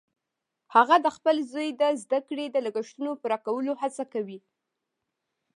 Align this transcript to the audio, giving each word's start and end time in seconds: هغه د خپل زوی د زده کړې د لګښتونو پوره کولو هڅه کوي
هغه 0.75 0.95
د 1.05 1.07
خپل 1.17 1.35
زوی 1.51 1.69
د 1.81 1.83
زده 2.03 2.19
کړې 2.27 2.45
د 2.51 2.57
لګښتونو 2.65 3.11
پوره 3.21 3.37
کولو 3.45 3.73
هڅه 3.81 4.03
کوي 4.13 4.39